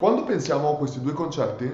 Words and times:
Quando 0.00 0.22
pensiamo 0.22 0.70
a 0.72 0.76
questi 0.76 1.00
due 1.00 1.12
concetti, 1.12 1.68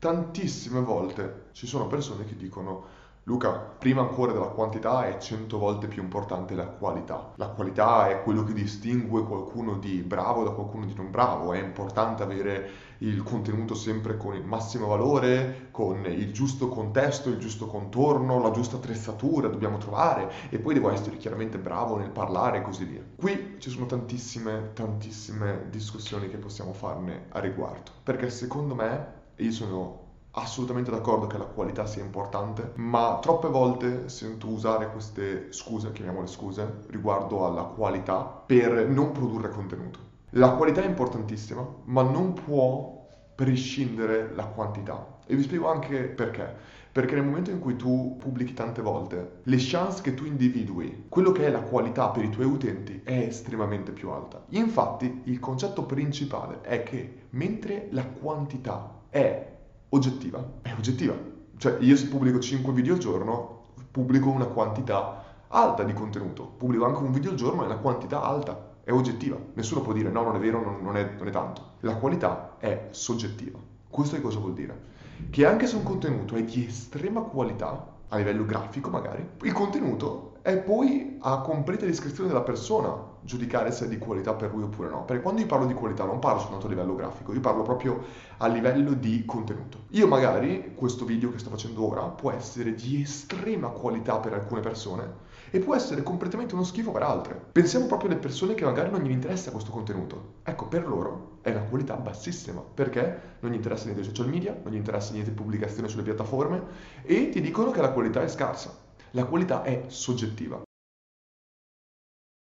tantissime 0.00 0.80
volte 0.80 1.50
ci 1.52 1.68
sono 1.68 1.86
persone 1.86 2.24
che 2.24 2.34
dicono 2.34 2.86
Luca, 3.28 3.50
prima 3.50 4.00
ancora 4.00 4.32
della 4.32 4.46
quantità 4.46 5.06
è 5.06 5.18
cento 5.18 5.58
volte 5.58 5.86
più 5.86 6.00
importante 6.00 6.54
la 6.54 6.66
qualità. 6.66 7.32
La 7.36 7.48
qualità 7.48 8.08
è 8.08 8.22
quello 8.22 8.42
che 8.42 8.54
distingue 8.54 9.24
qualcuno 9.24 9.76
di 9.76 10.00
bravo 10.00 10.44
da 10.44 10.52
qualcuno 10.52 10.86
di 10.86 10.94
non 10.94 11.10
bravo. 11.10 11.52
È 11.52 11.58
importante 11.62 12.22
avere 12.22 12.70
il 13.00 13.22
contenuto 13.22 13.74
sempre 13.74 14.16
con 14.16 14.34
il 14.34 14.46
massimo 14.46 14.86
valore, 14.86 15.68
con 15.72 16.06
il 16.06 16.32
giusto 16.32 16.68
contesto, 16.70 17.28
il 17.28 17.36
giusto 17.36 17.66
contorno, 17.66 18.40
la 18.40 18.50
giusta 18.50 18.76
attrezzatura 18.76 19.48
dobbiamo 19.48 19.76
trovare 19.76 20.32
e 20.48 20.58
poi 20.58 20.72
devo 20.72 20.90
essere 20.90 21.18
chiaramente 21.18 21.58
bravo 21.58 21.98
nel 21.98 22.08
parlare 22.08 22.56
e 22.56 22.62
così 22.62 22.86
via. 22.86 23.04
Qui 23.14 23.56
ci 23.58 23.68
sono 23.68 23.84
tantissime, 23.84 24.70
tantissime 24.72 25.66
discussioni 25.68 26.30
che 26.30 26.38
possiamo 26.38 26.72
farne 26.72 27.26
a 27.28 27.40
riguardo. 27.40 27.90
Perché 28.02 28.30
secondo 28.30 28.74
me, 28.74 29.16
io 29.36 29.52
sono 29.52 30.06
assolutamente 30.32 30.90
d'accordo 30.90 31.26
che 31.26 31.38
la 31.38 31.44
qualità 31.44 31.86
sia 31.86 32.02
importante, 32.02 32.72
ma 32.76 33.18
troppe 33.20 33.48
volte 33.48 34.08
sento 34.08 34.48
usare 34.48 34.90
queste 34.90 35.52
scuse, 35.52 35.92
chiamiamole 35.92 36.26
scuse, 36.26 36.84
riguardo 36.88 37.46
alla 37.46 37.62
qualità 37.62 38.22
per 38.22 38.88
non 38.88 39.12
produrre 39.12 39.50
contenuto. 39.50 40.06
La 40.32 40.50
qualità 40.50 40.82
è 40.82 40.86
importantissima, 40.86 41.66
ma 41.84 42.02
non 42.02 42.34
può 42.34 43.06
prescindere 43.34 44.34
la 44.34 44.46
quantità. 44.46 45.18
E 45.26 45.34
vi 45.34 45.42
spiego 45.42 45.68
anche 45.68 46.02
perché. 46.04 46.76
Perché 46.90 47.14
nel 47.14 47.24
momento 47.24 47.50
in 47.50 47.60
cui 47.60 47.76
tu 47.76 48.16
pubblichi 48.18 48.54
tante 48.54 48.82
volte, 48.82 49.40
le 49.44 49.56
chance 49.58 50.02
che 50.02 50.14
tu 50.14 50.24
individui 50.24 51.04
quello 51.08 51.32
che 51.32 51.46
è 51.46 51.50
la 51.50 51.60
qualità 51.60 52.08
per 52.08 52.24
i 52.24 52.30
tuoi 52.30 52.46
utenti 52.46 53.02
è 53.04 53.18
estremamente 53.18 53.92
più 53.92 54.10
alta. 54.10 54.44
Infatti, 54.50 55.22
il 55.24 55.38
concetto 55.38 55.84
principale 55.84 56.60
è 56.62 56.82
che 56.82 57.26
mentre 57.30 57.88
la 57.92 58.04
quantità 58.04 59.02
è 59.10 59.57
oggettiva, 59.90 60.44
è 60.62 60.72
oggettiva. 60.72 61.14
Cioè 61.56 61.76
io 61.80 61.96
se 61.96 62.08
pubblico 62.08 62.38
5 62.38 62.72
video 62.72 62.94
al 62.94 63.00
giorno, 63.00 63.62
pubblico 63.90 64.30
una 64.30 64.46
quantità 64.46 65.24
alta 65.48 65.82
di 65.82 65.92
contenuto, 65.92 66.44
pubblico 66.44 66.84
anche 66.84 67.02
un 67.02 67.12
video 67.12 67.30
al 67.30 67.36
giorno 67.36 67.62
e 67.62 67.66
una 67.66 67.78
quantità 67.78 68.22
alta, 68.22 68.76
è 68.84 68.92
oggettiva. 68.92 69.36
Nessuno 69.54 69.80
può 69.80 69.92
dire 69.92 70.10
no, 70.10 70.22
non 70.22 70.36
è 70.36 70.38
vero, 70.38 70.62
non, 70.62 70.82
non, 70.82 70.96
è, 70.96 71.14
non 71.18 71.26
è 71.26 71.30
tanto. 71.30 71.62
La 71.80 71.96
qualità 71.96 72.56
è 72.58 72.88
soggettiva. 72.90 73.58
Questo 73.88 74.16
che 74.16 74.22
cosa 74.22 74.38
vuol 74.38 74.54
dire? 74.54 74.96
Che 75.30 75.44
anche 75.44 75.66
se 75.66 75.76
un 75.76 75.82
contenuto 75.82 76.36
è 76.36 76.42
di 76.42 76.66
estrema 76.66 77.20
qualità, 77.22 77.96
a 78.08 78.16
livello 78.16 78.44
grafico 78.44 78.88
magari, 78.90 79.26
il 79.42 79.52
contenuto 79.52 80.37
è 80.48 80.56
poi 80.56 81.18
a 81.20 81.42
completa 81.42 81.84
discrezione 81.84 82.30
della 82.30 82.40
persona 82.40 83.16
giudicare 83.20 83.70
se 83.70 83.84
è 83.84 83.88
di 83.88 83.98
qualità 83.98 84.32
per 84.32 84.50
lui 84.50 84.62
oppure 84.62 84.88
no. 84.88 85.04
Perché 85.04 85.20
quando 85.20 85.42
io 85.42 85.46
parlo 85.46 85.66
di 85.66 85.74
qualità 85.74 86.06
non 86.06 86.20
parlo 86.20 86.40
soltanto 86.40 86.64
a 86.64 86.68
livello 86.70 86.94
grafico, 86.94 87.34
io 87.34 87.40
parlo 87.40 87.60
proprio 87.60 88.02
a 88.38 88.46
livello 88.46 88.94
di 88.94 89.26
contenuto. 89.26 89.80
Io 89.90 90.06
magari 90.06 90.72
questo 90.74 91.04
video 91.04 91.30
che 91.30 91.38
sto 91.38 91.50
facendo 91.50 91.86
ora 91.86 92.04
può 92.04 92.30
essere 92.30 92.72
di 92.72 93.02
estrema 93.02 93.68
qualità 93.68 94.16
per 94.20 94.32
alcune 94.32 94.62
persone 94.62 95.26
e 95.50 95.58
può 95.58 95.74
essere 95.74 96.02
completamente 96.02 96.54
uno 96.54 96.64
schifo 96.64 96.92
per 96.92 97.02
altre. 97.02 97.38
Pensiamo 97.52 97.84
proprio 97.84 98.08
alle 98.08 98.18
persone 98.18 98.54
che 98.54 98.64
magari 98.64 98.90
non 98.90 99.02
gli 99.02 99.10
interessa 99.10 99.50
questo 99.50 99.70
contenuto. 99.70 100.36
Ecco, 100.44 100.64
per 100.64 100.88
loro 100.88 101.40
è 101.42 101.50
una 101.50 101.60
qualità 101.60 101.94
bassissima 101.96 102.62
perché 102.62 103.20
non 103.40 103.50
gli 103.50 103.56
interessa 103.56 103.84
niente 103.84 104.02
social 104.02 104.30
media, 104.30 104.58
non 104.62 104.72
gli 104.72 104.76
interessa 104.76 105.12
niente 105.12 105.30
pubblicazione 105.30 105.88
sulle 105.88 106.04
piattaforme 106.04 106.62
e 107.02 107.28
ti 107.28 107.42
dicono 107.42 107.70
che 107.70 107.82
la 107.82 107.90
qualità 107.90 108.22
è 108.22 108.28
scarsa. 108.28 108.86
La 109.12 109.24
qualità 109.24 109.62
è 109.62 109.84
soggettiva. 109.88 110.67